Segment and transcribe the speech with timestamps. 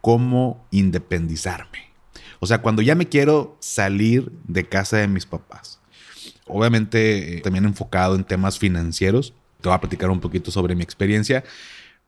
[0.00, 1.90] cómo independizarme.
[2.40, 5.78] O sea, cuando ya me quiero salir de casa de mis papás.
[6.46, 9.34] Obviamente eh, también enfocado en temas financieros.
[9.60, 11.44] Te voy a platicar un poquito sobre mi experiencia.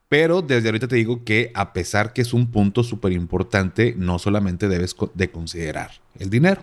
[0.08, 4.18] Pero desde ahorita te digo que a pesar que es un punto súper importante, no
[4.18, 6.62] solamente debes de considerar el dinero.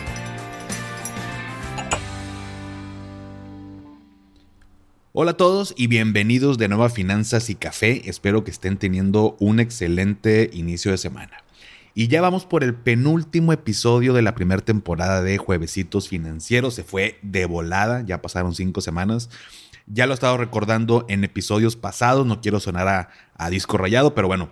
[5.13, 8.09] Hola a todos y bienvenidos de nuevo a Finanzas y Café.
[8.09, 11.43] Espero que estén teniendo un excelente inicio de semana.
[11.93, 16.75] Y ya vamos por el penúltimo episodio de la primera temporada de Juevesitos Financieros.
[16.75, 19.29] Se fue de volada, ya pasaron cinco semanas.
[19.85, 24.15] Ya lo he estado recordando en episodios pasados, no quiero sonar a, a disco rayado,
[24.15, 24.49] pero bueno,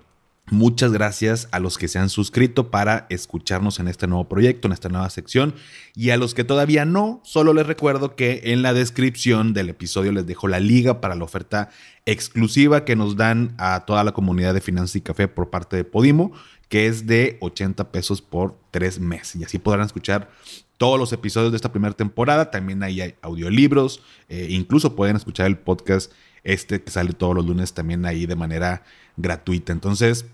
[0.51, 4.71] Muchas gracias a los que se han suscrito para escucharnos en este nuevo proyecto, en
[4.71, 5.53] esta nueva sección.
[5.95, 10.11] Y a los que todavía no, solo les recuerdo que en la descripción del episodio
[10.11, 11.69] les dejo la liga para la oferta
[12.07, 15.83] exclusiva que nos dan a toda la comunidad de Finanzas y Café por parte de
[15.83, 16.31] Podimo,
[16.67, 19.35] que es de 80 pesos por tres meses.
[19.35, 20.31] Y así podrán escuchar
[20.77, 22.49] todos los episodios de esta primera temporada.
[22.49, 24.01] También ahí hay audiolibros.
[24.29, 26.11] Eh, incluso pueden escuchar el podcast
[26.43, 28.83] este que sale todos los lunes también ahí de manera
[29.17, 29.73] gratuita.
[29.73, 30.25] Entonces,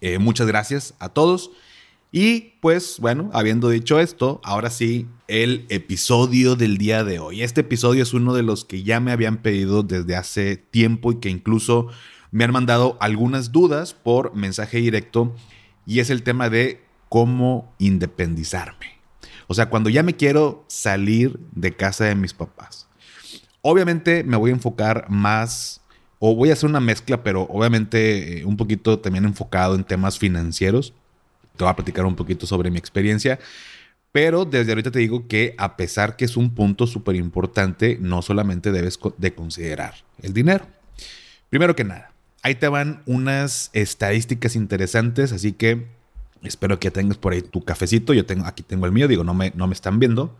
[0.00, 1.50] eh, muchas gracias a todos.
[2.12, 7.42] Y pues bueno, habiendo dicho esto, ahora sí, el episodio del día de hoy.
[7.42, 11.20] Este episodio es uno de los que ya me habían pedido desde hace tiempo y
[11.20, 11.86] que incluso
[12.32, 15.34] me han mandado algunas dudas por mensaje directo
[15.86, 18.98] y es el tema de cómo independizarme.
[19.46, 22.88] O sea, cuando ya me quiero salir de casa de mis papás.
[23.62, 25.79] Obviamente me voy a enfocar más
[26.20, 30.18] o voy a hacer una mezcla, pero obviamente eh, un poquito también enfocado en temas
[30.18, 30.92] financieros.
[31.56, 33.40] Te voy a platicar un poquito sobre mi experiencia.
[34.12, 38.20] Pero desde ahorita te digo que a pesar que es un punto súper importante, no
[38.22, 40.66] solamente debes de considerar el dinero.
[41.48, 42.12] Primero que nada,
[42.42, 45.86] ahí te van unas estadísticas interesantes, así que
[46.42, 48.12] espero que tengas por ahí tu cafecito.
[48.12, 50.36] Yo tengo, aquí tengo el mío, digo, no me, no me están viendo.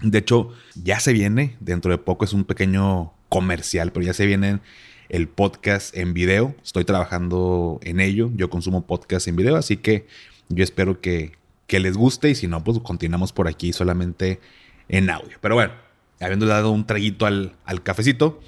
[0.00, 4.26] De hecho, ya se viene, dentro de poco es un pequeño comercial, pero ya se
[4.26, 4.60] vienen
[5.08, 6.54] el podcast en video.
[6.64, 8.30] Estoy trabajando en ello.
[8.34, 10.06] Yo consumo podcast en video, así que
[10.48, 11.32] yo espero que,
[11.68, 14.40] les guste y si no, pues continuamos por aquí solamente
[14.88, 15.36] en audio.
[15.40, 15.72] Pero bueno,
[16.20, 18.40] habiendo dado un traguito al, al cafecito,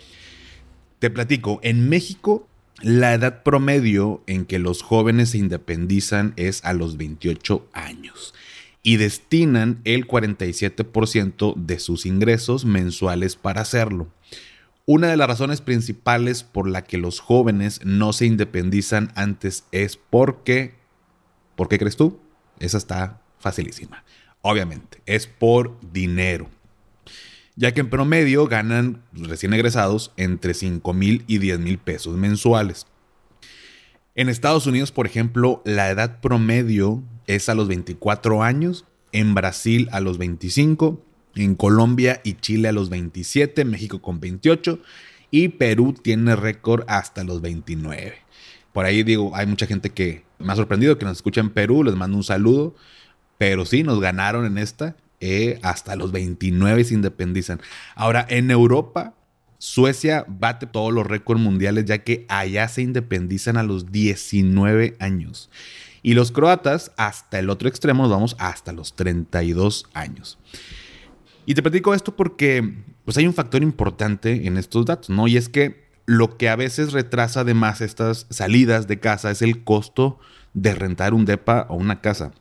[0.99, 2.49] te platico, en México
[2.81, 8.35] la edad promedio en que los jóvenes se independizan es a los 28 años
[8.83, 14.09] y destinan el 47% de sus ingresos mensuales para hacerlo.
[14.91, 19.99] Una de las razones principales por la que los jóvenes no se independizan antes es
[19.99, 20.76] porque,
[21.56, 22.19] ¿por qué crees tú?
[22.59, 24.03] Esa está facilísima.
[24.41, 26.48] Obviamente, es por dinero.
[27.54, 32.87] Ya que en promedio ganan recién egresados entre 5 mil y 10 mil pesos mensuales.
[34.15, 39.87] En Estados Unidos, por ejemplo, la edad promedio es a los 24 años, en Brasil
[39.93, 41.04] a los 25
[41.44, 44.81] en Colombia y Chile a los 27, México con 28
[45.31, 48.15] y Perú tiene récord hasta los 29.
[48.72, 51.82] Por ahí digo, hay mucha gente que me ha sorprendido que nos escucha en Perú,
[51.84, 52.75] les mando un saludo,
[53.37, 57.60] pero sí, nos ganaron en esta, eh, hasta los 29 se independizan.
[57.94, 59.15] Ahora, en Europa,
[59.59, 65.50] Suecia bate todos los récords mundiales ya que allá se independizan a los 19 años.
[66.03, 70.38] Y los croatas, hasta el otro extremo, nos vamos hasta los 32 años.
[71.48, 72.75] Y te platico esto porque
[73.06, 75.26] pues hay un factor importante en estos datos, ¿no?
[75.28, 79.64] Y es que lo que a veces retrasa además estas salidas de casa es el
[79.64, 80.19] costo
[80.53, 82.32] de rentar un depa o una casa.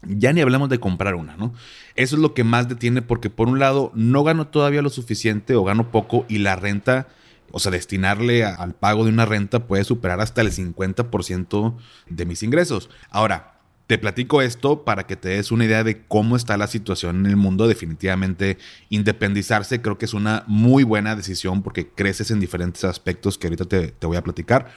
[0.00, 1.52] Ya ni hablamos de comprar una, ¿no?
[1.94, 5.56] Eso es lo que más detiene porque por un lado no gano todavía lo suficiente
[5.56, 7.08] o gano poco y la renta,
[7.52, 11.76] o sea, destinarle al pago de una renta puede superar hasta el 50%
[12.08, 12.88] de mis ingresos.
[13.10, 13.53] Ahora,
[13.86, 17.26] te platico esto para que te des una idea de cómo está la situación en
[17.26, 17.68] el mundo.
[17.68, 18.56] Definitivamente,
[18.88, 23.66] independizarse creo que es una muy buena decisión porque creces en diferentes aspectos que ahorita
[23.66, 24.70] te, voy a platicar.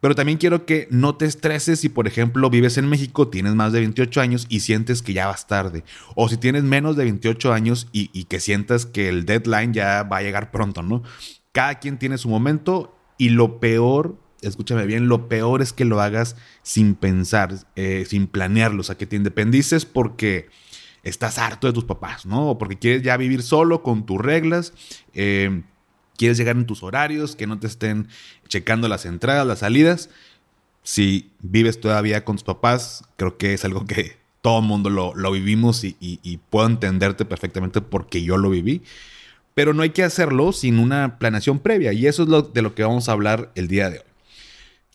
[0.00, 3.72] Pero también quiero que no te estreses si, por ejemplo, vives en México, tienes más
[3.72, 5.84] de 28 años y sientes que ya vas tarde.
[6.14, 10.02] O si tienes menos de 28 años y, y que sientas que el deadline ya
[10.02, 11.02] va a llegar pronto, ¿no?
[11.52, 16.00] Cada quien tiene su momento y lo peor escúchame bien, lo peor es que lo
[16.00, 20.48] hagas sin pensar, eh, sin planearlo, o sea, que te independices porque
[21.02, 22.50] estás harto de tus papás, ¿no?
[22.50, 24.72] O porque quieres ya vivir solo con tus reglas,
[25.14, 25.62] eh,
[26.16, 28.08] quieres llegar en tus horarios, que no te estén
[28.48, 30.10] checando las entradas, las salidas.
[30.82, 35.30] Si vives todavía con tus papás, creo que es algo que todo el mundo lo,
[35.32, 38.82] vivimos y, puedo entenderte perfectamente porque yo lo viví.
[39.54, 42.74] Pero no hay que hacerlo sin una planeación previa y eso es lo, de lo
[42.74, 44.04] que vamos a hablar el día de hoy.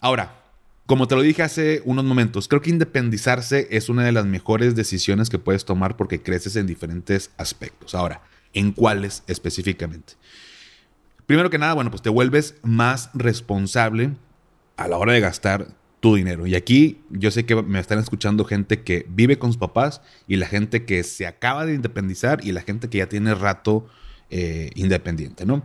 [0.02, 0.42] Ahora,
[0.88, 4.76] como te lo dije hace unos momentos, creo que independizarse es una de las mejores
[4.76, 7.94] decisiones que puedes tomar porque creces en diferentes aspectos.
[7.94, 10.16] Ahora, ¿en cuáles específicamente?
[11.28, 14.16] Primero que nada, bueno, pues te vuelves más responsable
[14.76, 15.68] a la hora de gastar
[16.00, 16.48] tu dinero.
[16.48, 20.38] Y aquí yo sé que me están escuchando gente que vive con sus papás y
[20.38, 23.88] la gente que se acaba de independizar y la gente que ya tiene rato
[24.32, 25.64] eh, independiente, ¿no?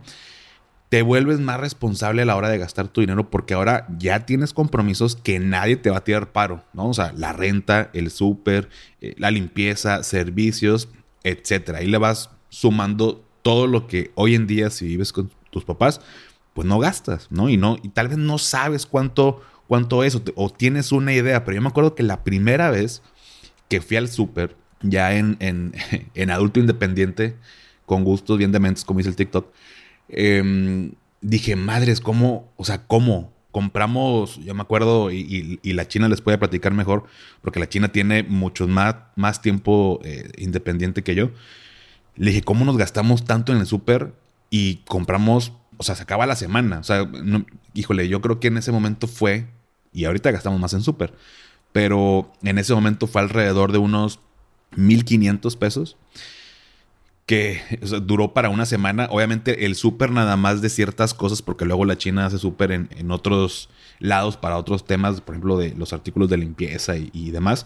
[0.89, 4.53] Te vuelves más responsable a la hora de gastar tu dinero porque ahora ya tienes
[4.53, 6.87] compromisos que nadie te va a tirar paro, ¿no?
[6.89, 8.69] O sea, la renta, el súper,
[9.01, 10.87] eh, la limpieza, servicios,
[11.23, 11.79] etcétera.
[11.79, 15.99] Ahí le vas sumando todo lo que hoy en día si vives con tus papás,
[16.53, 17.49] pues no gastas, ¿no?
[17.49, 21.55] Y no y tal vez no sabes cuánto cuánto es o, tienes una idea, pero
[21.55, 23.01] yo me acuerdo que la primera vez
[23.67, 25.73] que fui al súper ya en, en,
[26.13, 27.35] en adulto independiente
[27.85, 29.51] con gustos bien dementes como dice el TikTok,
[30.09, 32.51] Em, dije, madres, ¿cómo?
[32.57, 33.33] O sea, ¿cómo?
[33.51, 37.05] Compramos, yo me acuerdo, y, la China les puede platicar mejor,
[37.41, 41.31] porque la China tiene mucho más, más tiempo eh, independiente que yo.
[42.15, 44.13] Le dije, ¿cómo nos gastamos tanto en el súper
[44.49, 46.79] y compramos, o sea, se acaba la semana?
[46.79, 47.09] O sea,
[47.73, 49.47] híjole, yo creo que en ese momento fue,
[49.93, 51.13] y ahorita gastamos más en súper,
[51.71, 54.19] pero en ese momento fue alrededor de unos
[54.75, 55.97] 1.500 pesos
[57.27, 57.61] que
[58.03, 59.07] duró para una semana.
[59.11, 63.11] Obviamente el súper nada más de ciertas cosas, porque luego la China hace súper en,
[63.11, 63.69] otros
[63.99, 67.65] lados para otros temas, por ejemplo, de los artículos de limpieza y, demás.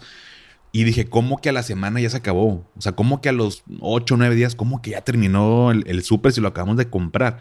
[0.72, 2.68] Y dije, ¿cómo que a la semana ya se acabó?
[2.76, 5.84] O sea, ¿cómo que a los 8 o 9 días, cómo que ya terminó el,
[5.86, 7.38] el súper si lo acabamos de comprar?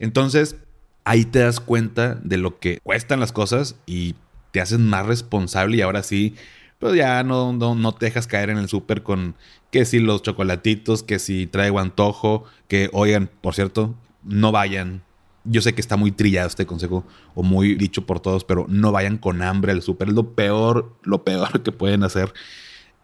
[0.00, 0.56] Entonces,
[1.04, 4.16] ahí te das cuenta de lo que cuestan las cosas y
[4.50, 6.34] te haces más responsable y ahora sí
[6.80, 9.36] pues ya no, no, te dejas caer en el súper con
[9.70, 13.94] que si los chocolatitos, que si traigo antojo, que oigan, por cierto,
[14.24, 15.02] no vayan.
[15.44, 17.04] Yo sé que está muy trillado este consejo
[17.34, 20.08] o muy dicho por todos, pero no vayan con hambre al súper.
[20.08, 22.32] Es lo peor, lo peor que pueden hacer.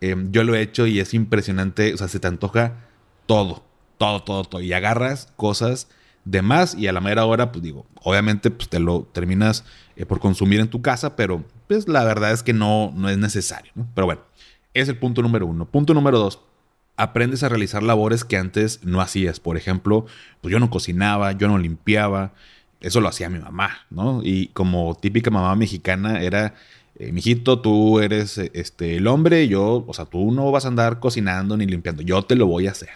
[0.01, 1.93] Em, yo lo he hecho y es impresionante.
[1.93, 2.87] O sea, se te antoja
[3.27, 3.63] todo,
[3.99, 4.63] todo, todo, todo.
[4.63, 5.89] Y agarras cosas
[6.25, 9.65] de más y a la mera hora, pues digo, obviamente pues te lo terminas
[9.97, 13.19] eh, por consumir en tu casa, pero pues la verdad es que no, no es
[13.19, 14.21] necesario, Pero bueno,
[14.75, 15.65] es el punto número uno.
[15.65, 16.41] Punto número dos,
[16.97, 19.41] aprendes a realizar labores que antes no hacías.
[19.41, 20.07] Por ejemplo,
[20.41, 22.35] pues yo no cocinaba, yo no limpiaba,
[22.81, 24.21] eso lo hacía mi mamá, ¿no?
[24.23, 26.55] Y como típica mamá mexicana era...
[26.99, 30.69] Eh, mijito, tú eres eh, este, el hombre, yo, o sea, tú no vas a
[30.69, 32.89] andar cocinando ni limpiando, yo te lo voy a hacer,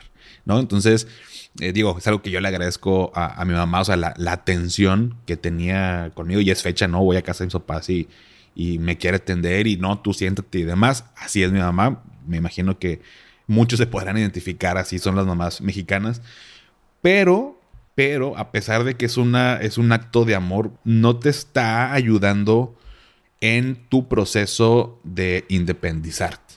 [0.47, 0.59] ¿no?
[0.59, 1.07] Entonces,
[1.59, 5.17] eh, digo, es algo que yo le agradezco a, mi mamá, o sea, la, atención
[5.27, 7.03] que tenía conmigo y es fecha, ¿no?
[7.03, 8.09] Voy a casa de mis papás y,
[8.55, 11.05] y me quiere atender y no, tú siéntate y demás.
[11.17, 12.03] Así es mi mamá.
[12.27, 13.03] Me imagino que
[13.47, 16.23] muchos se podrán identificar, así son las mamás mexicanas.
[17.03, 17.61] Pero,
[17.95, 21.93] pero, a pesar de que es, una, es un acto de amor, no te está
[21.93, 22.79] ayudando
[23.41, 26.55] en tu proceso de independizarte.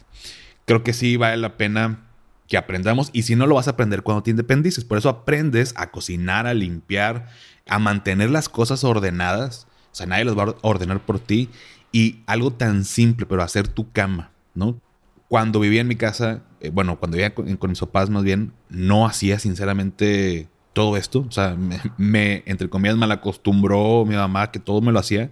[0.66, 2.13] Creo que sí vale la pena
[2.48, 4.86] que aprendamos y si no lo vas a aprender cuando te independices.
[4.86, 7.28] Por eso aprendes a cocinar, a limpiar,
[7.68, 9.68] a mantener las cosas ordenadas.
[9.92, 11.50] O sea, nadie las va a ordenar por ti.
[11.92, 14.80] Y algo tan simple, pero hacer tu cama, ¿no?
[15.28, 19.06] Cuando vivía en mi casa, eh, bueno, cuando vivía con, mis papás más bien, no
[19.06, 21.26] hacía sinceramente todo esto.
[21.28, 21.56] O sea,
[21.98, 25.32] me, entre comillas, mal acostumbró mi mamá que todo me lo hacía.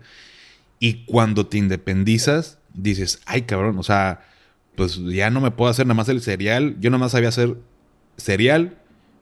[0.79, 4.21] Y cuando te independizas, dices, ay cabrón, o sea,
[4.75, 6.77] pues ya no me puedo hacer nada más el cereal.
[6.79, 7.57] Yo nada más sabía hacer
[8.17, 8.77] cereal,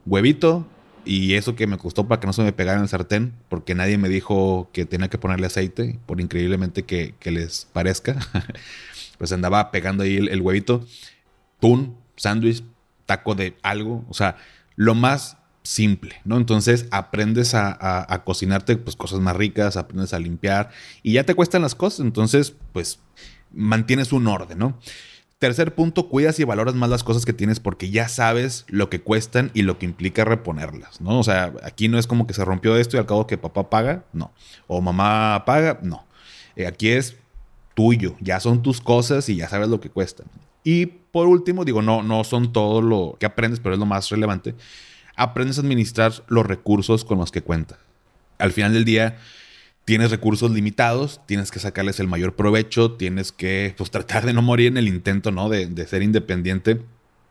[0.06, 0.66] huevito
[1.04, 3.74] y eso que me costó para que no se me pegara en el sartén, porque
[3.74, 8.18] nadie me dijo que tenía que ponerle aceite, por increíblemente que, les parezca.
[9.18, 10.86] pues andaba pegando ahí el, huevito.
[11.60, 12.62] Tun, sándwich,
[13.06, 14.36] taco de algo, o sea,
[14.76, 16.36] lo más simple, ¿no?
[16.36, 17.76] Entonces aprendes a,
[18.12, 20.70] a, cocinarte pues cosas más ricas, aprendes a limpiar
[21.02, 22.98] y ya te cuestan las cosas, entonces pues
[23.52, 24.78] mantienes un orden, ¿no?
[25.40, 29.00] Tercer punto, cuidas y valoras más las cosas que tienes porque ya sabes lo que
[29.00, 31.18] cuestan y lo que implica reponerlas, ¿no?
[31.18, 33.70] O sea, aquí no es como que se rompió esto y al cabo que papá
[33.70, 34.32] paga, no.
[34.66, 36.04] O mamá paga, no.
[36.56, 37.16] Eh, aquí es
[37.72, 40.26] tuyo, ya son tus cosas y ya sabes lo que cuestan.
[40.62, 44.10] Y por último, digo, no, no son todo lo que aprendes, pero es lo más
[44.10, 44.54] relevante.
[45.16, 47.78] Aprendes a administrar los recursos con los que cuentas.
[48.36, 49.16] Al final del día,
[49.90, 54.40] tienes recursos limitados, tienes que sacarles el mayor provecho, tienes que pues, tratar de no
[54.40, 55.48] morir en el intento, ¿no?
[55.48, 56.80] De, ser independiente,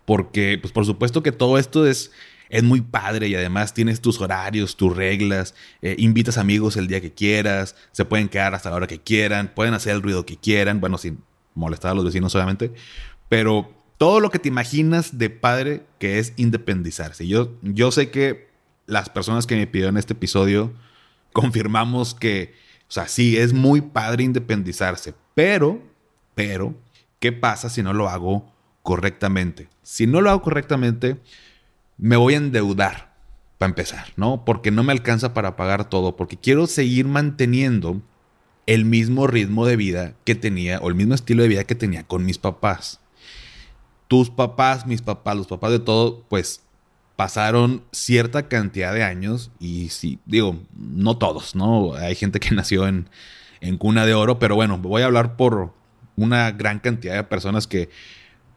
[0.04, 2.12] Porque, pues por supuesto que todo esto es,
[2.50, 7.00] es muy padre y además tienes tus horarios, tus reglas, eh, invitas amigos el día
[7.00, 10.36] que quieras, se pueden quedar hasta la hora que quieran, pueden hacer el ruido que
[10.36, 11.20] quieran, bueno, sin
[11.56, 12.74] molestar a los vecinos obviamente,
[13.30, 17.26] pero todo lo que te imaginas de padre que es independizarse.
[17.26, 18.50] Yo, yo sé que
[18.86, 20.74] las personas que me pidieron este episodio
[21.34, 22.54] confirmamos que,
[22.88, 25.82] o sea, sí, es muy padre independizarse, pero,
[26.36, 26.76] pero,
[27.20, 28.52] ¿qué pasa si no lo hago
[28.84, 29.70] correctamente?
[29.84, 31.20] Si no lo hago correctamente,
[31.98, 33.16] me voy a endeudar,
[33.58, 34.46] para empezar, ¿no?
[34.46, 38.02] Porque no me alcanza para pagar todo, porque quiero seguir manteniendo
[38.66, 42.04] el mismo ritmo de vida que tenía, o el mismo estilo de vida que tenía
[42.04, 43.02] con mis papás
[44.10, 46.64] tus papás, mis papás, los papás de todo, pues
[47.20, 51.94] pasaron cierta cantidad de años y sí, digo, no todos, ¿no?
[51.96, 53.10] Hay gente que nació en,
[53.60, 55.74] en cuna de oro, pero bueno, voy a hablar por
[56.16, 57.90] una gran cantidad de personas que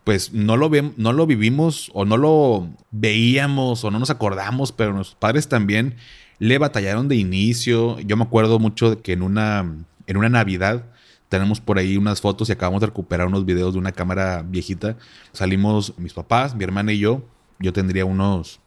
[0.04, 4.92] pues no lo, no lo vivimos o no lo veíamos o no nos acordamos, pero
[4.92, 5.96] nuestros padres también
[6.38, 7.98] le batallaron de inicio.
[7.98, 9.74] Yo me acuerdo mucho de que en una,
[10.06, 10.84] en una Navidad
[11.28, 14.96] tenemos por ahí unas fotos y acabamos de recuperar unos videos de una cámara viejita.
[15.32, 17.24] Salimos mis papás, mi hermana y yo.
[17.58, 18.60] Yo tendría unos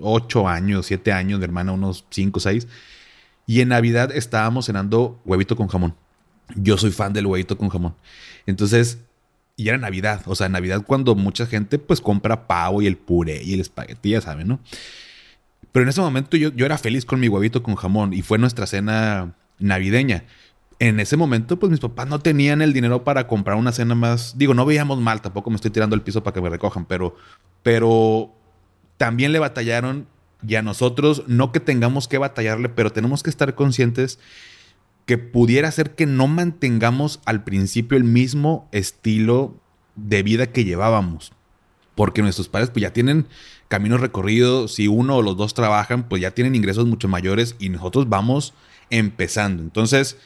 [0.00, 2.68] 8 años, 7 años, mi hermana unos 5, 6.
[3.46, 5.94] Y en Navidad estábamos cenando huevito con jamón.
[6.54, 7.94] Yo soy fan del huevito con jamón.
[8.46, 8.98] Entonces,
[9.56, 10.22] y era Navidad.
[10.26, 14.10] O sea, Navidad cuando mucha gente pues compra pavo y el puré y el espagueti,
[14.10, 14.60] ya saben, ¿no?
[15.72, 18.38] Pero en ese momento yo, yo era feliz con mi huevito con jamón y fue
[18.38, 20.24] nuestra cena navideña
[20.78, 24.36] en ese momento, pues mis papás no tenían el dinero para comprar una cena más.
[24.36, 27.16] Digo, no veíamos mal, tampoco me estoy tirando el piso para que me recojan, pero,
[27.62, 28.32] pero
[28.96, 30.06] también le batallaron
[30.46, 34.18] y a nosotros, no que tengamos que batallarle, pero tenemos que estar conscientes
[35.06, 39.56] que pudiera ser que no mantengamos al principio el mismo estilo
[39.96, 41.32] de vida que llevábamos.
[41.94, 43.26] Porque nuestros padres pues ya tienen
[43.68, 47.68] caminos recorridos, si uno o los dos trabajan, pues ya tienen ingresos mucho mayores y
[47.68, 48.54] nosotros vamos
[48.90, 49.62] empezando.
[49.62, 50.18] Entonces,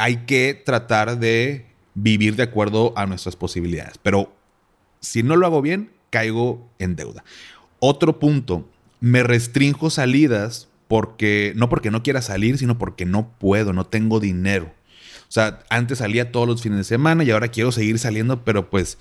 [0.00, 3.98] hay que tratar de vivir de acuerdo a nuestras posibilidades.
[4.02, 4.32] Pero
[5.00, 7.22] si no lo hago bien, caigo en deuda.
[7.80, 8.66] Otro punto,
[9.00, 14.20] me restringo salidas porque no porque no quiera salir, sino porque no puedo, no tengo
[14.20, 14.72] dinero.
[15.28, 18.70] O sea, antes salía todos los fines de semana y ahora quiero seguir saliendo, pero
[18.70, 18.96] pues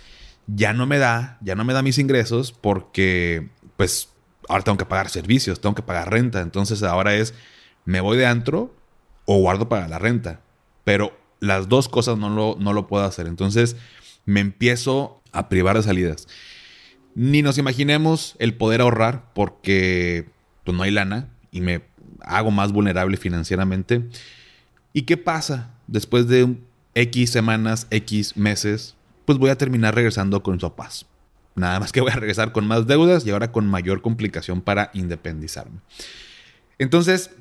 [0.48, 4.10] ya no me da, ya no me da mis ingresos porque pues
[4.50, 6.42] ahora tengo que pagar servicios, tengo que pagar renta.
[6.42, 7.34] Entonces ahora es,
[7.86, 8.76] me voy de antro
[9.24, 10.42] o guardo para la renta
[10.84, 13.28] pero las dos cosas no lo, no lo puedo hacer.
[13.28, 13.76] Entonces
[14.26, 16.28] me empiezo a privar de salidas.
[17.16, 20.30] Ni nos imaginemos el poder ahorrar porque
[20.64, 21.82] pues, no hay lana y me
[22.22, 24.08] hago más vulnerable financieramente.
[24.94, 25.72] ¿Y qué pasa?
[25.88, 26.58] Después de
[26.96, 28.96] X semanas, X meses,
[29.26, 31.06] pues voy a terminar regresando con paz.
[31.56, 34.92] Nada más que voy a regresar con más deudas y ahora con mayor complicación para
[34.94, 35.80] independizarme.
[36.78, 37.32] Entonces,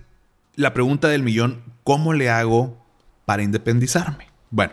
[0.57, 2.85] la pregunta del millón, ¿cómo le hago
[3.29, 4.29] para independizarme.
[4.51, 4.73] Bueno,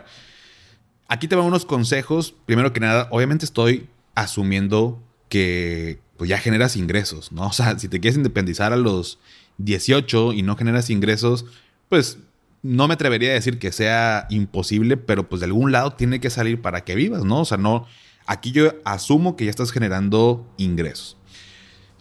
[1.08, 2.34] aquí te van unos consejos.
[2.46, 7.46] Primero que nada, obviamente estoy asumiendo que pues ya generas ingresos, ¿no?
[7.48, 9.18] O sea, si te quieres independizar a los
[9.58, 11.44] 18 y no generas ingresos,
[11.90, 12.16] pues
[12.62, 16.30] no me atrevería a decir que sea imposible, pero pues de algún lado tiene que
[16.30, 17.40] salir para que vivas, ¿no?
[17.40, 17.86] O sea, no,
[18.24, 21.18] aquí yo asumo que ya estás generando ingresos.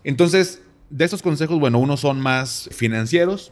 [0.06, 3.52] Entonces, de estos consejos, bueno, unos son más financieros,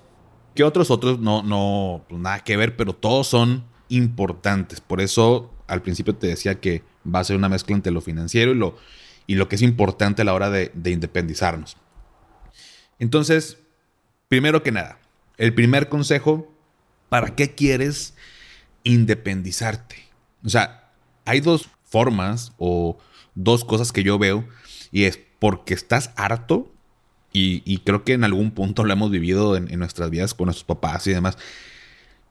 [0.53, 4.81] que otros, otros no, no, pues nada que ver, pero todos son importantes.
[4.81, 8.51] Por eso al principio te decía que va a ser una mezcla entre lo financiero
[8.51, 8.77] y lo,
[9.27, 11.77] y lo que es importante a la hora de, de independizarnos.
[13.00, 13.57] Entonces,
[14.27, 15.00] primero que nada,
[15.38, 16.53] el primer consejo,
[17.10, 18.13] ¿para qué quieres
[18.83, 19.95] independizarte?
[20.45, 20.91] O sea,
[21.25, 22.98] hay dos formas o
[23.36, 24.48] dos cosas que yo veo
[24.91, 26.73] y es porque estás harto
[27.36, 31.08] y, creo que en algún punto lo hemos vivido en, nuestras vidas con nuestros papás
[31.08, 31.38] y demás.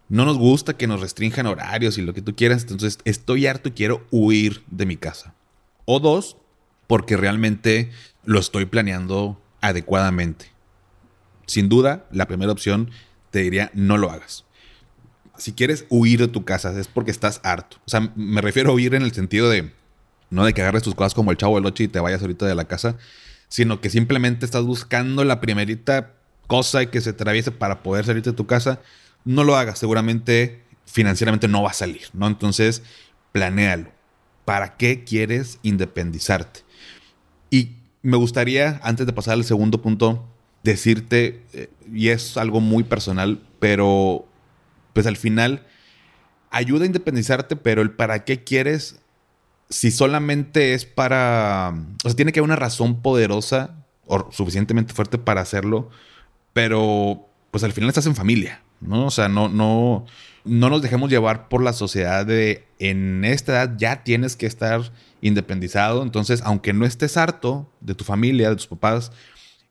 [0.08, 2.62] No nos gusta que nos restrinjan horarios y lo que tú quieras.
[2.62, 5.34] Entonces estoy harto y quiero huir de mi casa.
[5.86, 6.36] O dos,
[6.86, 7.90] porque realmente
[8.24, 10.52] lo estoy planeando adecuadamente.
[11.46, 12.90] Sin duda, la primera opción
[13.32, 14.44] te diría no lo hagas.
[15.36, 17.78] Si quieres huir de tu casa es porque estás harto.
[17.86, 19.72] O sea, me refiero a huir en el sentido de
[20.30, 22.46] no de que agarres tus cosas como el chavo del ocho y te vayas ahorita
[22.46, 22.96] de la casa,
[23.52, 26.14] sino que simplemente estás buscando la primerita
[26.46, 28.80] cosa que se atraviese para poder salir de tu casa,
[29.26, 29.78] no lo hagas.
[29.78, 32.26] Seguramente financieramente no va a salir, ¿no?
[32.28, 32.82] Entonces,
[33.30, 33.90] planéalo.
[34.46, 36.60] ¿Para qué quieres independizarte?
[37.50, 40.26] Y me gustaría, antes de pasar al segundo punto,
[40.62, 44.26] decirte, eh, y es algo muy personal, pero
[44.94, 45.66] pues al final
[46.50, 49.02] ayuda a independizarte, pero el para qué quieres
[49.72, 51.74] si solamente es para,
[52.04, 53.74] o sea, tiene que haber una razón poderosa
[54.06, 55.88] o suficientemente fuerte para hacerlo,
[56.52, 59.06] pero pues al final estás en familia, ¿no?
[59.06, 60.04] O sea, no, no,
[60.44, 64.92] no nos dejemos llevar por la sociedad de en esta edad ya tienes que estar
[65.22, 69.10] independizado, entonces aunque no estés harto de tu familia, de tus papás,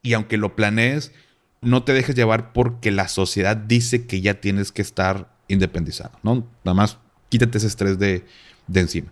[0.02, 1.12] y aunque lo planees,
[1.62, 6.48] no te dejes llevar porque la sociedad dice que ya tienes que estar independizado, ¿no?
[6.64, 6.98] Nada más
[7.30, 8.26] quítate ese estrés de,
[8.66, 9.12] de encima.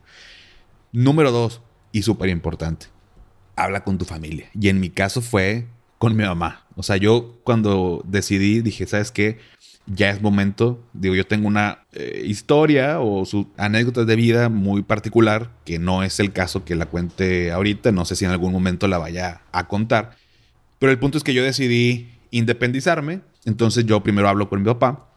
[0.92, 2.88] Número dos, y súper importante,
[3.56, 4.50] habla con tu familia.
[4.60, 5.68] Y en mi caso fue
[5.98, 6.66] con mi mamá.
[6.76, 9.38] O sea, yo cuando decidí dije, ¿sabes qué?
[9.86, 10.84] Ya es momento.
[10.94, 16.04] Digo, yo tengo una eh, historia o su anécdotas de vida muy particular, que no
[16.04, 17.92] es el caso que la cuente ahorita.
[17.92, 20.16] No sé si en algún momento la vaya a contar.
[20.80, 23.22] Pero el punto es que yo decidí independizarme.
[23.46, 25.08] Entonces yo primero hablo con mi papá.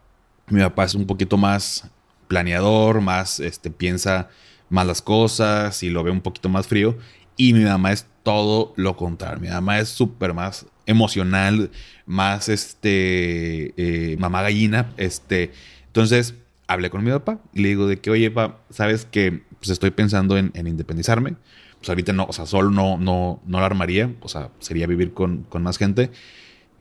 [0.48, 1.88] Mi papá es un poquito más
[2.28, 4.30] planeador, más este, piensa
[4.72, 6.96] más las cosas y lo ve un poquito más frío.
[7.36, 9.40] Y mi mamá es todo lo contrario.
[9.40, 11.70] Mi mamá es súper más emocional,
[12.06, 14.92] más este, eh, mamá gallina.
[14.96, 15.52] Este,
[15.86, 16.34] entonces
[16.66, 19.90] hablé con mi papá y le digo de que, oye, papá, sabes que pues estoy
[19.90, 21.36] pensando en, independizarme.
[21.78, 24.14] Pues ahorita no, o sea, solo no, no, no lo armaría.
[24.22, 26.10] O sea, sería vivir con, con más gente.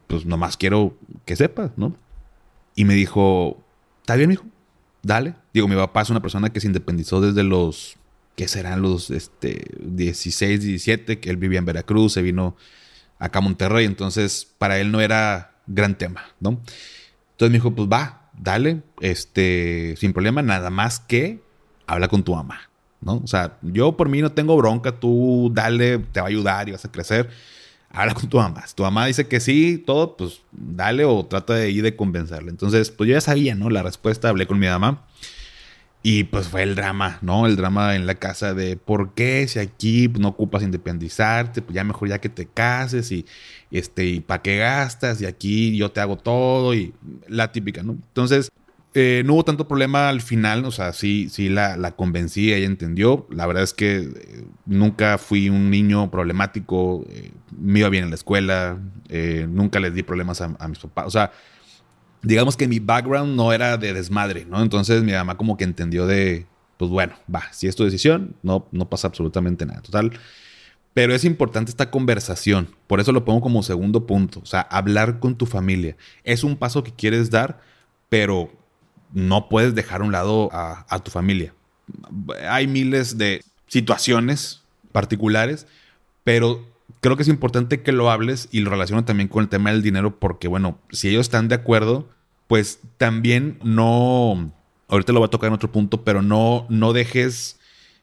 [0.08, 1.96] Pues nomás quiero que sepas, ¿no?
[2.76, 3.62] Y me dijo,
[4.02, 4.46] ¿está bien, hijo?
[5.04, 5.36] Dale.
[5.54, 7.98] Digo, mi papá es una persona que se independizó desde los,
[8.36, 11.20] ¿qué serán los este, 16, 17?
[11.20, 12.56] Que él vivía en Veracruz, se vino
[13.20, 16.62] acá a Monterrey, entonces para él no era gran tema, ¿no?
[17.32, 21.42] Entonces me dijo, pues va, dale, este, sin problema, nada más que
[21.86, 23.18] habla con tu mamá, ¿no?
[23.24, 26.72] O sea, yo por mí no tengo bronca, tú dale, te va a ayudar y
[26.72, 27.30] vas a crecer
[27.94, 28.66] habla con tu mamá.
[28.68, 32.50] Si tu mamá dice que sí, todo, pues dale o trata de ir de convencerle.
[32.50, 33.70] Entonces, pues yo ya sabía, ¿no?
[33.70, 35.06] La respuesta, hablé con mi mamá.
[36.04, 37.46] Y pues fue el drama, ¿no?
[37.46, 41.84] El drama en la casa de por qué si aquí no ocupas independizarte, pues ya
[41.84, 43.26] mejor ya que te cases y
[43.70, 46.96] este, y para qué gastas y aquí yo te hago todo y
[47.28, 47.92] la típica, ¿no?
[47.92, 48.52] Entonces,
[48.94, 52.66] eh, no hubo tanto problema al final, o sea, sí, sí la, la convencí, ella
[52.66, 53.26] entendió.
[53.30, 58.10] La verdad es que eh, nunca fui un niño problemático, eh, me iba bien en
[58.10, 58.80] la escuela,
[59.48, 61.08] nunca les di problemas a, mis papás.
[61.08, 61.32] O sea,
[62.22, 64.62] digamos que mi background no era de desmadre, ¿no?
[64.62, 66.46] Entonces mi mamá como que entendió de,
[66.78, 69.82] pues bueno, va, si es tu decisión, no, no pasa absolutamente nada.
[69.82, 70.12] Total.
[70.94, 75.20] Pero es importante esta conversación, por eso lo pongo como segundo punto, o sea, hablar
[75.20, 75.96] con tu familia.
[76.26, 77.62] Es un paso que quieres dar,
[78.10, 78.61] pero
[79.14, 81.54] no puedes dejar a un lado a, tu familia.
[82.50, 85.68] Hay miles de situaciones particulares,
[86.24, 86.66] pero
[87.00, 89.82] creo que es importante que lo hables y lo relaciono también con el tema del
[89.82, 92.10] dinero, porque bueno, si ellos están de acuerdo,
[92.48, 94.52] pues también no,
[94.88, 97.58] ahorita lo voy a tocar en otro punto, pero no, no dejes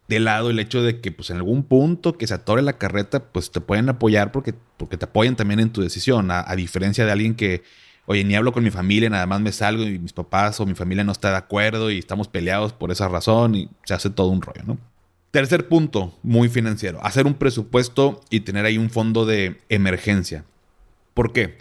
[0.09, 3.25] de lado el hecho de que pues en algún punto que se atore la carreta,
[3.25, 7.13] pues te pueden apoyar porque, porque te apoyan también en tu decisión, a diferencia de
[7.13, 7.63] alguien que
[8.11, 10.75] oye, ni hablo con mi familia, nada más me salgo y mis papás o mi
[10.75, 14.29] familia no está de acuerdo y estamos peleados por esa razón y se hace todo
[14.29, 14.79] un rollo, ¿no?
[15.31, 20.47] Tercer punto, muy financiero, hacer un presupuesto y tener ahí un fondo de emergencia.
[21.13, 21.59] ¿Por qué?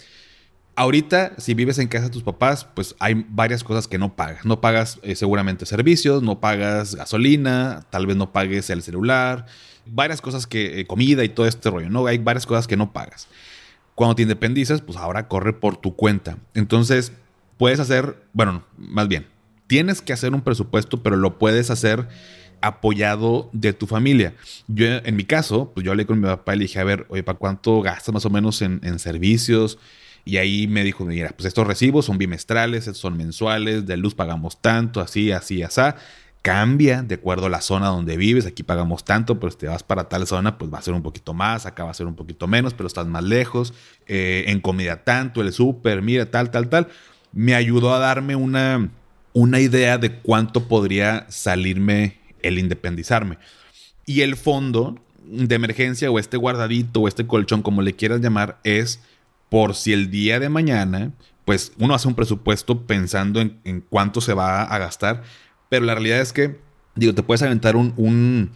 [0.78, 4.46] Ahorita, si vives en casa de tus papás, pues hay varias cosas que no pagas.
[4.46, 9.48] No pagas eh, seguramente servicios, no pagas gasolina, tal vez no pagues el celular,
[9.86, 12.08] varias cosas que, eh, comida y todo este rollo, ¿no?
[12.08, 13.28] Hay varias cosas que no pagas.
[13.98, 16.38] Cuando te independizas, pues ahora corre por tu cuenta.
[16.54, 17.14] Entonces,
[17.58, 19.26] puedes hacer, bueno, más bien,
[19.66, 22.08] tienes que hacer un presupuesto, pero lo puedes hacer
[22.62, 24.36] apoyado de tu familia.
[24.68, 27.08] Yo, en mi caso, pues yo hablé con mi papá y le dije, a ver,
[27.10, 29.80] oye, ¿para cuánto gastas más o menos en, en servicios?
[30.26, 34.14] Y ahí me dijo, mira, pues estos recibos son bimestrales, estos son mensuales, de luz
[34.14, 35.82] pagamos tanto, así, así, así
[36.42, 38.46] cambia de acuerdo a la zona donde vives.
[38.46, 41.04] Aquí pagamos tanto, pero si te vas para tal zona, pues va a ser un
[41.04, 43.74] poquito más, acá va a ser un poquito menos, pero estás más lejos.
[44.08, 46.88] Eh, en comida tanto, el súper, mira, tal, tal, tal.
[47.34, 48.90] Me ayudó a darme una,
[49.34, 53.38] una idea de cuánto podría salirme el independizarme.
[54.06, 58.60] Y el fondo de emergencia o este guardadito o este colchón, como le quieras llamar,
[58.64, 59.02] es
[59.50, 61.12] por si el día de mañana,
[61.44, 65.24] pues uno hace un presupuesto pensando en, en cuánto se va a gastar
[65.70, 66.60] pero la realidad es que,
[66.96, 68.52] digo, te puedes aventar un,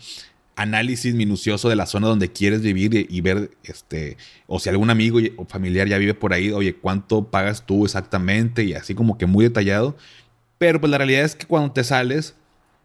[0.56, 5.18] análisis minucioso de la zona donde quieres vivir y, ver, este, o si algún amigo
[5.38, 8.64] o familiar ya vive por ahí, oye, ¿cuánto pagas tú exactamente?
[8.64, 9.96] Y así como que muy detallado.
[10.60, 12.36] Pero pues la realidad es que cuando te sales,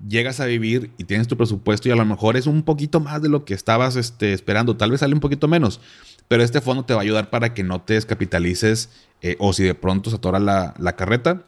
[0.07, 3.23] llegas a vivir y tienes tu presupuesto y a lo mejor es un poquito más
[3.23, 5.81] de lo que estabas este, esperando, tal vez sale un poquito menos,
[6.29, 8.91] pero este fondo te va a ayudar para que no te descapitalices
[9.23, 11.45] eh, o si de pronto se atora la, la carreta,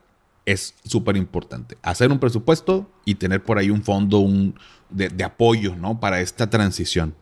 [0.52, 1.76] es súper importante.
[1.82, 4.58] Hacer un presupuesto y tener por ahí un fondo un,
[4.88, 6.00] de, apoyo ¿no?
[6.00, 7.14] para esta transición.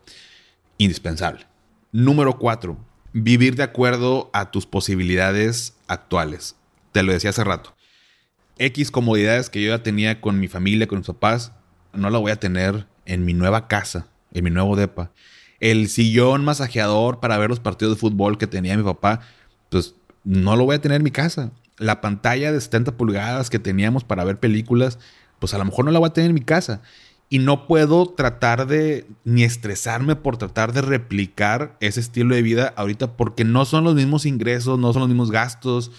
[0.77, 1.45] Indispensable.
[1.91, 2.77] Número cuatro,
[3.11, 6.55] vivir de acuerdo a tus posibilidades actuales.
[6.93, 7.75] Te lo decía hace rato.
[8.59, 11.51] X comodidades que yo ya tenía con mi familia, con mis papás,
[11.91, 15.11] no la voy a tener en mi nueva casa, en mi nuevo depa.
[15.59, 19.19] El sillón masajeador para ver los partidos de fútbol que tenía mi papá,
[19.69, 21.51] pues no lo voy a tener en mi casa.
[21.77, 24.99] La pantalla de 70 pulgadas que teníamos para ver películas,
[25.39, 26.81] pues a lo mejor no la voy a tener en mi casa.
[27.29, 32.73] Y no puedo tratar de ni estresarme por tratar de replicar ese estilo de vida
[32.77, 35.91] ahorita porque no son los mismos ingresos, no son los mismos gastos.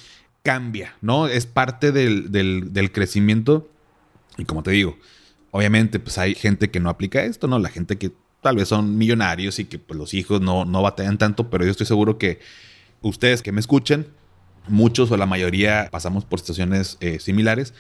[0.43, 1.27] Cambia, ¿no?
[1.27, 3.69] Es parte del, del crecimiento.
[4.39, 4.97] Y como te digo,
[5.51, 7.59] obviamente, pues hay gente que no aplica esto, ¿no?
[7.59, 11.19] La gente que tal vez son millonarios y que pues, los hijos no, no batallan
[11.19, 12.41] tanto, pero yo estoy seguro que
[13.03, 14.07] ustedes que me escuchan,
[14.69, 17.75] muchos o la mayoría pasamos por situaciones eh, similares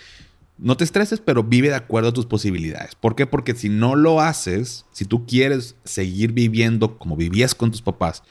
[0.59, 2.95] no te estreses, pero vive de acuerdo a tus posibilidades.
[2.97, 3.27] ¿Por qué?
[3.27, 8.25] Porque si no lo haces, si tú quieres seguir viviendo como vivías con tus papás,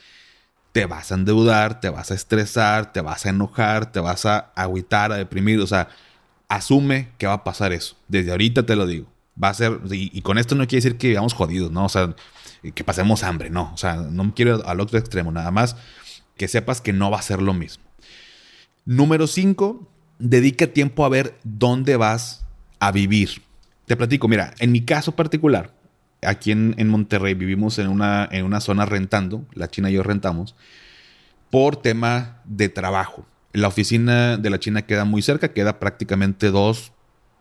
[0.74, 4.52] te vas a endeudar, te vas a estresar, te vas a enojar, te vas a
[4.56, 5.60] agüitar, a deprimir.
[5.62, 5.88] O sea,
[6.50, 7.96] asume que va a pasar eso.
[8.10, 9.08] Desde ahorita te lo digo.
[9.42, 11.86] Va a ser, y, con esto no quiere decir que vivamos jodidos, ¿no?
[11.86, 12.16] O sea,
[12.74, 13.72] que pasemos hambre, no.
[13.74, 15.78] O sea, no quiero al otro extremo, nada más
[16.36, 17.87] que sepas que no va a ser lo mismo.
[18.88, 19.86] Número 5,
[20.18, 22.46] dedica tiempo a ver dónde vas
[22.80, 23.42] a vivir.
[23.86, 25.74] Te platico, mira, en mi caso particular,
[26.22, 30.56] aquí en, Monterrey vivimos en una, en una zona rentando, la China y yo rentamos,
[31.52, 33.26] por tema de trabajo.
[33.52, 36.94] La oficina de la China queda muy cerca, queda prácticamente dos,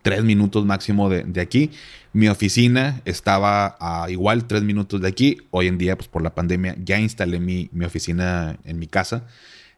[0.03, 1.71] tres minutos máximo de, aquí.
[2.13, 3.77] Mi oficina estaba
[4.09, 5.39] igual tres minutos de aquí.
[5.53, 9.29] Hoy en día, pues por la pandemia, ya instalé mi, mi oficina en mi casa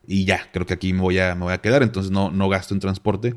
[0.09, 2.49] y ya, creo que aquí me voy a, me voy a quedar, entonces no, no
[2.49, 3.35] gasto en transporte.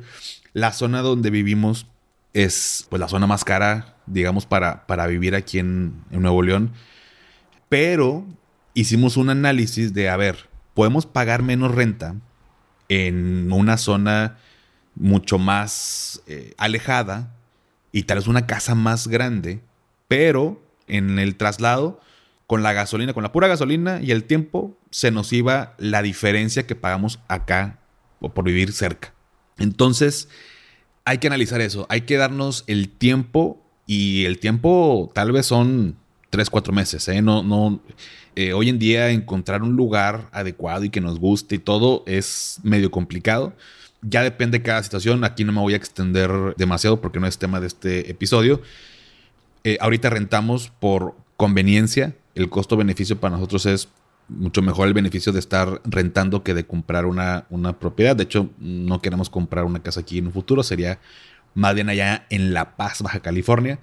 [0.53, 1.85] La zona donde vivimos
[2.33, 6.71] es pues la zona más cara, digamos, para, para vivir aquí en, Nuevo León.
[7.67, 8.25] Pero
[8.73, 12.15] hicimos un análisis de, a ver, podemos pagar menos renta
[12.87, 14.37] en una zona
[14.95, 17.35] mucho más eh, alejada
[17.91, 19.61] y tal vez una casa más grande,
[20.07, 21.99] pero en el traslado
[22.51, 26.67] con la gasolina, con la pura gasolina y el tiempo, se nos iba la diferencia
[26.67, 27.79] que pagamos acá
[28.19, 29.13] o por vivir cerca.
[29.57, 30.27] Entonces,
[31.05, 31.85] hay que analizar eso.
[31.87, 35.95] Hay que darnos el tiempo y el tiempo tal vez son
[36.29, 37.07] tres, cuatro meses.
[37.07, 37.21] ¿eh?
[37.21, 37.79] No, no,
[38.35, 42.59] eh, hoy en día encontrar un lugar adecuado y que nos guste y todo es
[42.63, 43.53] medio complicado.
[44.01, 45.23] Ya depende de cada situación.
[45.23, 48.61] Aquí no me voy a extender demasiado porque no es tema de este episodio.
[49.63, 53.89] Eh, ahorita rentamos por conveniencia el costo-beneficio para nosotros es
[54.27, 58.15] mucho mejor el beneficio de estar rentando que de comprar una, una, propiedad.
[58.15, 60.99] De hecho, no queremos comprar una casa aquí en un futuro, sería
[61.53, 63.79] más bien allá en La Paz, Baja California.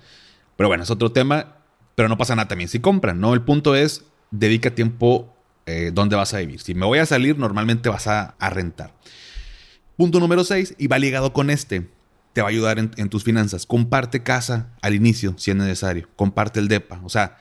[0.56, 1.56] Pero bueno, es otro tema,
[1.94, 3.34] pero no pasa nada también si compran, ¿no?
[3.34, 5.34] El punto es, dedica tiempo
[5.66, 6.60] eh, donde vas a vivir.
[6.60, 8.94] Si me voy a salir, normalmente vas a, rentar.
[9.96, 11.88] Punto número 6, y va ligado con este,
[12.32, 13.66] te va a ayudar en, en tus finanzas.
[13.66, 16.08] Comparte casa al inicio, si es necesario.
[16.16, 17.00] Comparte el DEPA.
[17.04, 17.36] O sea,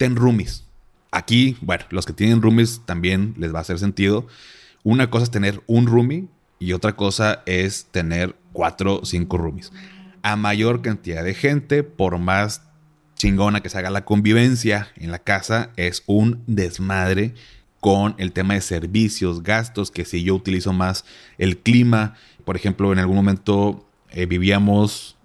[0.00, 0.64] ten roomies.
[1.10, 4.26] Aquí, bueno, los que tienen roomies también les va a hacer sentido.
[4.82, 6.24] Una cosa es tener un roomie
[6.58, 9.74] y otra cosa es tener cuatro o cinco roomies.
[10.22, 12.62] A mayor cantidad de gente, por más
[13.14, 17.34] chingona que se haga la convivencia en la casa, es un desmadre
[17.78, 21.04] con el tema de servicios, gastos, que si yo utilizo más
[21.36, 22.14] el clima,
[22.46, 25.18] por ejemplo, en algún momento eh, vivíamos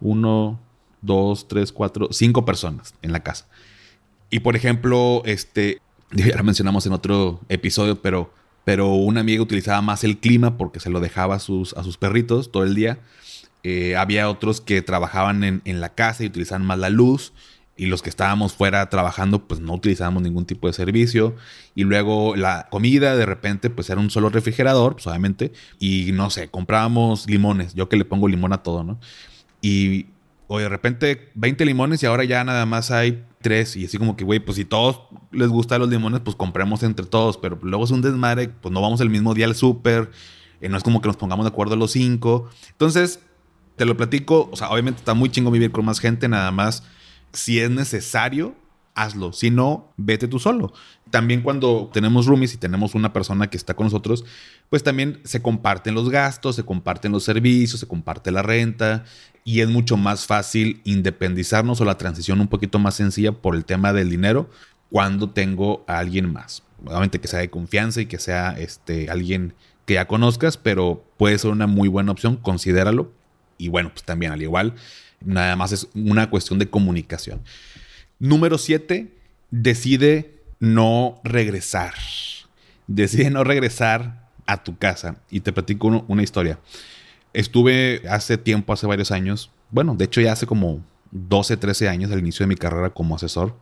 [0.00, 0.58] uno,
[1.02, 3.46] dos, tres, cuatro, cinco personas en la casa.
[4.32, 5.78] Y por ejemplo, este,
[6.10, 8.32] ya lo mencionamos en otro episodio, pero,
[8.64, 11.98] pero una amiga utilizaba más el clima porque se lo dejaba a sus, a sus
[11.98, 12.98] perritos todo el día.
[13.62, 17.34] Eh, había otros que trabajaban en, en, la casa y utilizaban más la luz.
[17.76, 21.36] Y los que estábamos fuera trabajando, pues no utilizábamos ningún tipo de servicio.
[21.74, 25.52] Y luego la comida, de repente, pues era un solo refrigerador, pues obviamente.
[25.78, 27.74] Y no sé, comprábamos limones.
[27.74, 28.98] Yo que le pongo limón a todo, ¿no?
[29.60, 30.06] Y
[30.46, 33.76] o de repente 20 limones y ahora ya nada más hay tres.
[33.76, 37.06] Y así como que, güey, pues si todos les gustan los limones, pues compremos entre
[37.06, 37.36] todos.
[37.36, 40.10] Pero luego es un desmadre, pues no vamos el mismo día al súper.
[40.60, 42.48] Eh, no es como que nos pongamos de acuerdo los cinco.
[42.70, 43.20] Entonces,
[43.76, 44.48] te lo platico.
[44.52, 46.84] O sea, obviamente está muy chingo vivir con más gente, nada más.
[47.32, 48.54] Si es necesario,
[48.94, 49.32] hazlo.
[49.32, 50.72] Si no, vete tú solo.
[51.10, 54.24] También cuando tenemos roomies y tenemos una persona que está con nosotros,
[54.70, 59.04] pues también se comparten los gastos, se comparten los servicios, se comparte la renta
[59.44, 63.64] y es mucho más fácil independizarnos o la transición un poquito más sencilla por el
[63.64, 64.48] tema del dinero
[64.90, 66.62] cuando tengo a alguien más.
[66.84, 69.54] Obviamente que sea de confianza y que sea este, alguien
[69.86, 73.12] que ya conozcas, pero puede ser una muy buena opción, considéralo.
[73.58, 74.74] Y bueno, pues también al igual,
[75.20, 77.42] nada más es una cuestión de comunicación.
[78.22, 79.12] Número 7,
[79.50, 81.94] decide no regresar.
[82.86, 85.16] Decide no regresar a tu casa.
[85.28, 86.60] Y te platico una historia.
[87.32, 92.12] Estuve hace tiempo, hace varios años, bueno, de hecho ya hace como 12, 13 años,
[92.12, 93.58] al inicio de mi carrera como asesor,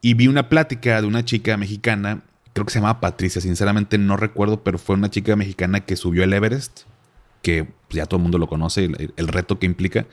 [0.00, 4.16] y vi una plática de una chica mexicana, creo que se llamaba Patricia, sinceramente no
[4.16, 6.82] recuerdo, pero fue una chica mexicana que subió el Everest,
[7.42, 10.06] que pues, ya todo el mundo lo conoce, el, reto que implica.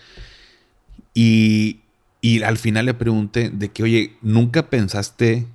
[1.13, 1.82] Y,
[2.23, 5.45] y al final le pregunté de que, oye, ¿nunca pensaste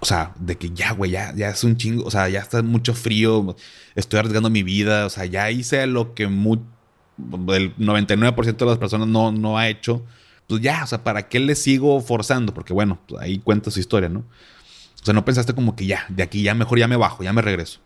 [0.00, 2.62] o sea, de que ya, güey, ya, ya es un chingo, o sea, ya está
[2.62, 3.54] mucho frío,
[3.94, 9.08] estoy arriesgando mi vida, o sea, ya hice lo que el 99% de las personas
[9.08, 10.02] no, no ha hecho.
[10.46, 12.54] Pues ya, o sea, ¿para qué le sigo forzando?
[12.54, 14.20] Porque bueno, pues ahí cuenta su historia, ¿no?
[14.20, 17.34] O sea, no pensaste como que ya, de aquí ya mejor ya me bajo, ya
[17.34, 17.80] me regreso.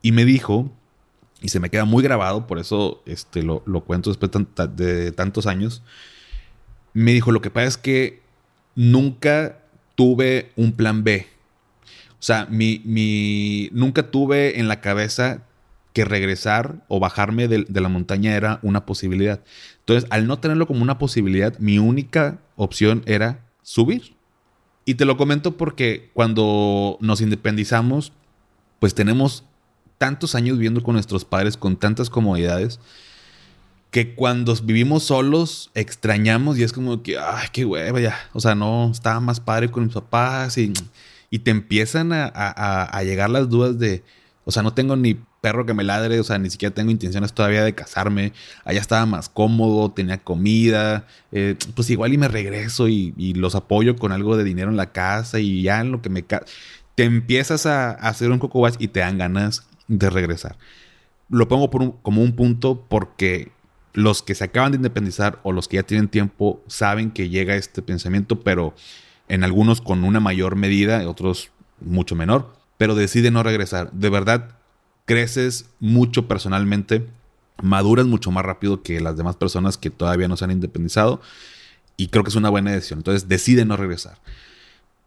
[0.00, 0.72] Y me dijo,
[1.42, 4.30] y se me queda muy grabado, por eso este, lo, lo cuento después
[4.74, 5.82] de tantos años,
[6.92, 8.20] me dijo, lo que pasa es que
[8.74, 9.58] nunca
[9.94, 11.26] tuve un plan B.
[12.12, 15.42] O sea, mi, mi, nunca tuve en la cabeza
[15.92, 19.40] que regresar o bajarme de, la montaña era una posibilidad.
[19.80, 24.14] Entonces, al no tenerlo como una posibilidad, mi única opción era subir.
[24.84, 28.12] Y te lo comento porque cuando nos independizamos,
[28.78, 29.44] pues tenemos
[29.98, 32.78] tantos años viviendo con nuestros padres con tantas comodidades
[33.90, 38.18] que cuando vivimos solos extrañamos y es como que, ay, qué hueva ya.
[38.32, 40.72] O sea, no, estaba más padre con mis papás y
[41.30, 44.02] y te empiezan a, llegar las dudas de,
[44.44, 47.32] o sea, no tengo ni perro que me ladre, o sea, ni siquiera tengo intenciones
[47.32, 48.32] todavía de casarme,
[48.64, 53.96] allá estaba más cómodo, tenía comida, eh, pues igual y me regreso y, los apoyo
[53.96, 56.22] con algo de dinero en la casa y ya en lo que me...
[56.22, 60.56] Te empiezas a, hacer un coco y te dan ganas de regresar.
[61.28, 61.70] Lo pongo
[62.02, 63.52] como un punto porque
[63.98, 67.56] los que se acaban de independizar o los que ya tienen tiempo saben que llega
[67.56, 68.72] este pensamiento, pero
[69.26, 73.90] en algunos con una mayor medida, otros mucho menor, pero decide no regresar.
[73.90, 74.50] De verdad,
[75.04, 77.08] creces mucho personalmente,
[77.60, 81.20] maduras mucho más rápido que las demás personas que todavía no se han independizado
[81.96, 83.00] y creo que es una buena decisión.
[83.00, 84.18] Entonces, decide no regresar.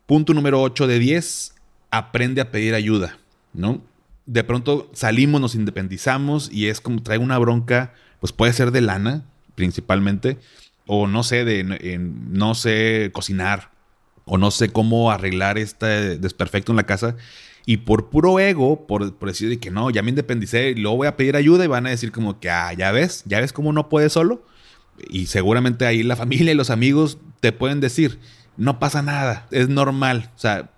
[0.05, 1.55] Punto número 8 de 10,
[1.91, 3.17] aprende a pedir ayuda,
[3.53, 3.81] ¿no?
[4.25, 8.81] De pronto salimos, nos independizamos y es como trae una bronca, pues puede ser de
[8.81, 10.39] lana principalmente,
[10.85, 13.71] o no sé, de no sé cocinar,
[14.25, 17.15] o no sé cómo arreglar este desperfecto en la casa.
[17.65, 21.15] Y por puro ego, por, decir que no, ya me independicé y luego voy a
[21.15, 23.89] pedir ayuda y van a decir como que, ah, ya ves, ya ves cómo no
[23.89, 24.43] puedes solo.
[25.09, 28.19] Y seguramente ahí la familia y los amigos te pueden decir,
[28.57, 30.31] no pasa nada, es normal.
[30.35, 30.71] O sea,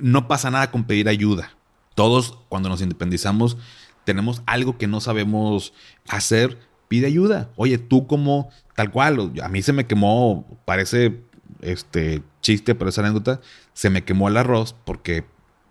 [0.00, 1.56] no pasa nada con pedir ayuda.
[1.94, 3.56] Todos cuando nos independizamos
[4.04, 5.72] tenemos algo que no sabemos
[6.08, 7.50] hacer, pide ayuda.
[7.56, 11.20] Oye, tú como tal cual, a mí se me quemó, parece
[11.60, 13.40] este chiste, pero esa anécdota,
[13.72, 15.24] se me quemó el arroz porque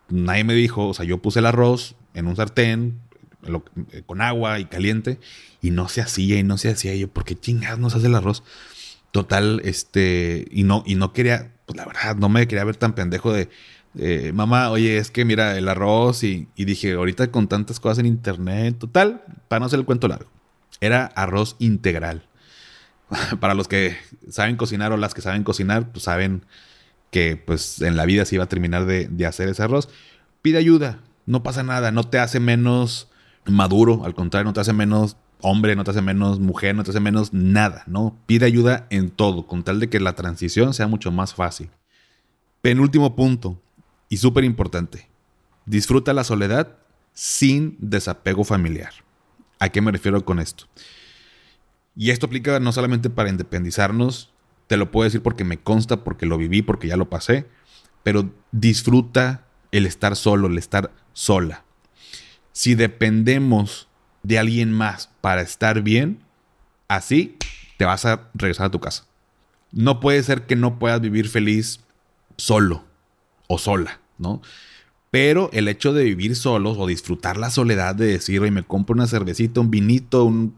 [0.10, 3.00] nadie me dijo, o sea, yo puse el arroz en un sartén
[3.92, 5.20] eh, con agua y caliente
[5.62, 6.96] y no se hacía y no se hacía.
[6.96, 8.44] yo, ¿por qué chingados no se hace el arroz?
[9.12, 12.96] Total, este, y no, y no quería, pues la verdad, no me quería ver tan
[12.96, 13.50] pendejo de,
[14.34, 18.78] mamá, oye, es que mira el arroz y, dije, ahorita con tantas cosas en internet,
[18.80, 20.30] total, para no hacer el cuento largo,
[20.80, 22.24] era arroz integral.
[23.40, 23.98] para los que
[24.30, 26.46] saben cocinar o las que saben cocinar, pues saben
[27.10, 29.90] que pues en la vida se iba a terminar de, hacer ese arroz.
[30.42, 33.10] Pide ayuda, no pasa nada, no te hace menos
[33.46, 36.92] maduro, al contrario, no te hace menos hombre, no te hace menos mujer, no te
[36.92, 38.18] hace menos nada, ¿no?
[38.28, 41.70] Pide ayuda en todo, con tal de que la transición sea mucho más fácil.
[42.62, 43.60] Penúltimo punto,
[44.12, 45.08] y súper importante,
[45.66, 46.76] disfruta la soledad
[47.14, 48.92] sin desapego familiar.
[49.58, 50.66] ¿A qué me refiero con esto?
[51.96, 54.34] Y esto aplica no solamente para independizarnos,
[54.68, 57.48] te lo puedo decir porque me consta, porque lo viví, porque ya lo pasé,
[58.04, 61.64] pero disfruta el estar solo, el estar sola.
[62.52, 63.88] Si dependemos
[64.24, 66.20] de alguien más para estar bien,
[66.90, 67.38] así
[67.78, 69.06] te vas a regresar a tu casa.
[69.72, 71.80] No puede ser que no puedas vivir feliz
[72.36, 72.91] solo
[73.52, 74.42] o sola, ¿no?
[75.12, 78.96] Pero el hecho de vivir solos o disfrutar la soledad de decir, oye, me compro
[78.96, 80.56] una cervecita, un vinito, un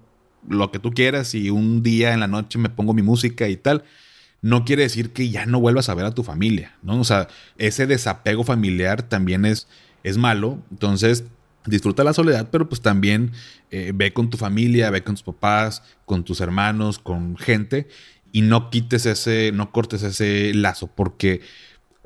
[0.48, 3.56] lo que tú quieras y un día en la noche me pongo mi música y
[3.56, 3.84] tal,
[4.42, 7.00] no quiere decir que ya no vuelvas a ver a tu familia, ¿no?
[7.00, 9.68] O sea, ese desapego familiar también es,
[10.04, 10.60] es malo.
[10.70, 11.24] Entonces,
[11.66, 13.32] disfruta la soledad, pero pues también
[13.72, 17.88] eh, ve con tu familia, ve con tus papás, con tus hermanos, con gente
[18.34, 21.42] y no quites ese, no cortes ese lazo, porque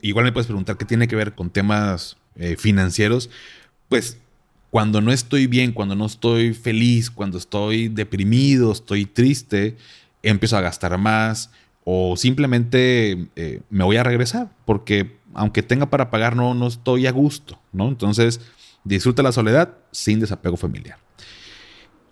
[0.01, 3.29] igual me puedes preguntar qué tiene que ver con temas eh, financieros.
[3.89, 4.17] Pues
[4.69, 9.77] cuando no estoy bien, cuando no estoy feliz, cuando estoy deprimido, estoy triste,
[10.23, 11.49] empiezo a gastar más
[11.83, 17.07] o simplemente eh, me voy a regresar porque aunque tenga para pagar no, no estoy
[17.07, 17.87] a gusto, ¿no?
[17.87, 18.41] Entonces
[18.83, 20.97] disfruta la soledad sin desapego familiar.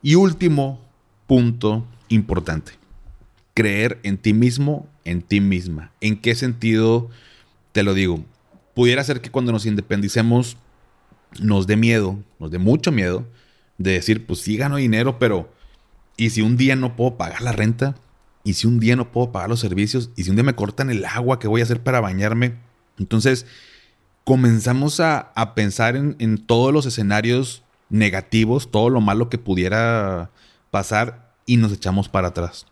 [0.02, 0.80] Y último
[1.28, 2.74] punto importante,
[3.54, 5.91] creer en ti mismo, en ti misma.
[6.00, 7.10] ¿En qué sentido
[7.75, 8.23] te lo digo?
[8.73, 10.55] Pudiera ser que cuando nos independicemos
[11.41, 13.27] nos dé miedo, nos dé mucho miedo
[13.77, 15.51] de decir, pues sí gano dinero, pero
[16.15, 17.95] ¿y si un día no puedo pagar la renta?
[18.45, 20.09] ¿Y si un día no puedo pagar los servicios?
[20.15, 22.55] ¿Y si un día me cortan el agua que voy a hacer para bañarme?
[22.97, 23.45] Entonces,
[24.23, 30.31] comenzamos a, pensar en, en, todos los escenarios negativos, todo lo malo que pudiera
[30.71, 32.67] pasar y nos echamos para atrás.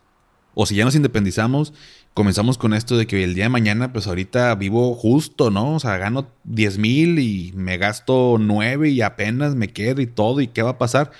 [0.54, 1.74] O si ya nos independizamos,
[2.14, 5.74] comenzamos con esto de que el día de mañana, pues ahorita vivo justo, ¿no?
[5.74, 10.40] O sea, gano 10 mil y me gasto 9 y apenas me quedo y todo.
[10.40, 11.10] ¿Y qué va a pasar?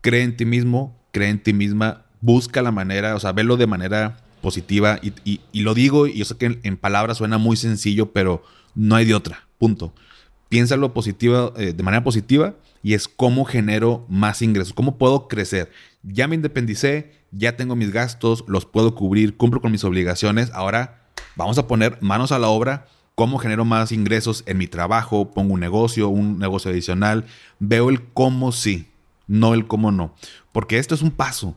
[0.00, 3.66] Cree en ti mismo, cree en ti misma, busca la manera, o sea, velo de
[3.66, 5.00] manera positiva.
[5.02, 9.04] Y, lo digo, y yo sé que en, palabras suena muy sencillo, pero no hay
[9.04, 9.48] de otra.
[9.58, 9.94] Punto.
[10.48, 15.72] Piénsalo positivo, eh, de manera positiva y es cómo genero más ingresos, cómo puedo crecer.
[16.04, 20.50] Ya me independicé, ya tengo mis gastos, los puedo cubrir, cumplo con mis obligaciones.
[20.52, 22.86] Ahora vamos a poner manos a la obra.
[23.14, 25.30] ¿Cómo genero más ingresos en mi trabajo?
[25.30, 27.26] Pongo un negocio, un negocio adicional.
[27.58, 28.88] Veo el cómo sí,
[29.26, 30.14] no el cómo no.
[30.52, 31.56] Porque esto es un paso.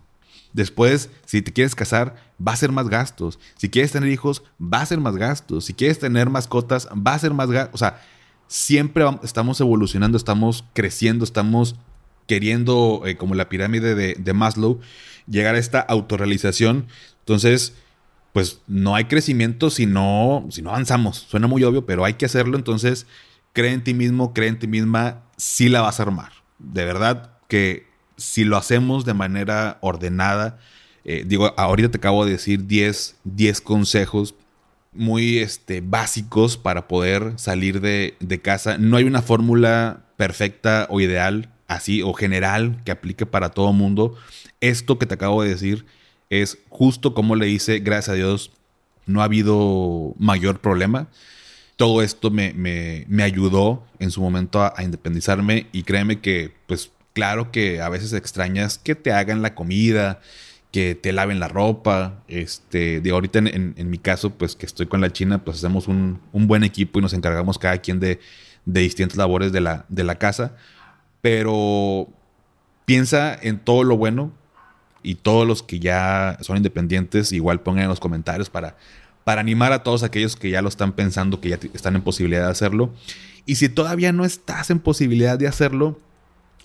[0.54, 3.40] Después, si te quieres casar, va a ser más gastos.
[3.58, 5.66] Si quieres tener hijos, va a ser más gastos.
[5.66, 7.76] Si quieres tener mascotas, va a ser más gastos.
[7.76, 8.02] O sea,
[8.48, 11.76] siempre estamos evolucionando, estamos creciendo, estamos
[12.28, 14.80] queriendo, eh, como la pirámide de, de Maslow,
[15.28, 16.88] llegar a esta autorrealización.
[17.20, 17.74] Entonces,
[18.34, 21.18] pues no hay crecimiento si no, si no avanzamos.
[21.18, 22.58] Suena muy obvio, pero hay que hacerlo.
[22.58, 23.08] Entonces,
[23.54, 26.32] cree en ti mismo, cree en ti misma, sí la vas a armar.
[26.60, 27.88] De verdad que
[28.18, 30.60] si lo hacemos de manera ordenada,
[31.04, 34.36] eh, digo, ahorita te acabo de decir 10, 10 consejos
[34.94, 38.78] muy este, básicos para poder salir de, de casa.
[38.78, 44.16] No hay una fórmula perfecta o ideal así o general que aplique para todo mundo.
[44.62, 45.86] Esto que te acabo de decir
[46.30, 48.52] es justo como le hice, gracias a Dios,
[49.06, 51.08] no ha habido mayor problema.
[51.76, 57.52] Todo esto me, me, ayudó en su momento a, independizarme y créeme que, pues claro
[57.52, 60.20] que a veces extrañas que te hagan la comida,
[60.72, 62.24] que te laven la ropa.
[62.28, 66.20] Este, de ahorita en, mi caso, pues que estoy con la China, pues hacemos un,
[66.34, 68.20] un buen equipo y nos encargamos cada quien de,
[68.66, 70.56] de distintas labores de la, de la casa
[71.22, 72.10] pero
[72.86, 74.32] piensa en todo lo bueno
[75.04, 78.78] y todos los que ya son independientes, igual pongan en los comentarios para,
[79.24, 82.46] para animar a todos aquellos que ya lo están pensando, que ya están en posibilidad
[82.46, 82.94] de hacerlo.
[83.46, 86.00] Y si todavía no estás en posibilidad de hacerlo,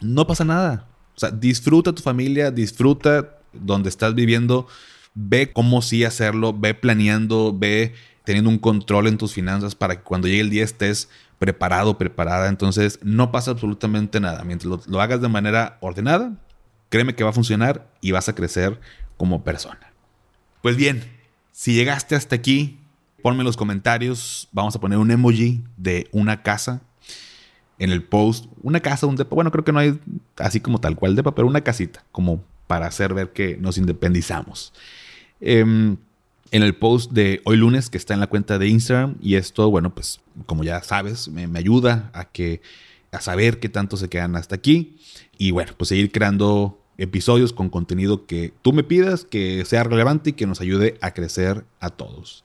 [0.01, 0.89] no pasa nada.
[1.15, 4.67] O sea, disfruta tu familia, disfruta donde estás viviendo,
[5.15, 10.03] ve cómo sí hacerlo, ve planeando, ve teniendo un control en tus finanzas para que
[10.03, 11.09] cuando llegue el día estés
[11.43, 12.49] preparado, preparada.
[12.49, 14.45] Entonces no pasa absolutamente nada.
[14.45, 16.35] Mientras lo, hagas de manera ordenada,
[16.89, 18.79] créeme que va a funcionar y vas a crecer
[19.17, 19.93] como persona.
[20.63, 21.03] Pues bien,
[21.51, 22.79] si llegaste hasta aquí,
[23.25, 24.49] ponme en los comentarios.
[24.53, 26.81] Vamos a poner un emoji de una casa
[27.81, 28.47] en el post.
[28.63, 29.35] Una casa, un depa.
[29.35, 29.99] Bueno, creo que no hay
[30.37, 34.73] así como tal cual depa, pero una casita, como para hacer ver que nos independizamos.
[35.41, 35.97] Eh,
[36.53, 39.17] en el post de hoy lunes que está en la cuenta de Instagram.
[39.21, 42.61] Y esto, bueno, pues como ya sabes, me, ayuda a que
[43.11, 44.99] a saber qué tanto se quedan hasta aquí.
[45.39, 50.31] Y bueno, pues seguir creando episodios con contenido que tú me pidas, que sea relevante
[50.31, 52.45] y que nos ayude a crecer a todos.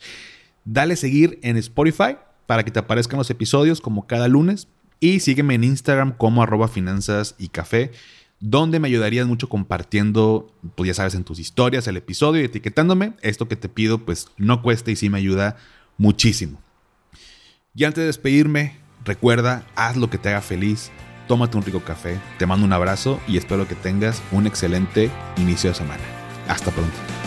[0.63, 2.15] Dale seguir en Spotify
[2.45, 4.69] para que te aparezcan los episodios como cada lunes.
[4.99, 7.91] Y sígueme en Instagram como arroba finanzas y café
[8.39, 13.13] donde me ayudarías mucho compartiendo, pues ya sabes, en tus historias el episodio y etiquetándome.
[13.21, 15.57] Esto que te pido, pues no cuesta y sí me ayuda
[15.97, 16.61] muchísimo.
[17.73, 20.91] Y antes de despedirme, recuerda, haz lo que te haga feliz,
[21.27, 25.69] tómate un rico café, te mando un abrazo y espero que tengas un excelente inicio
[25.69, 26.03] de semana.
[26.47, 27.26] Hasta pronto.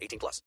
[0.00, 0.42] 18 plus.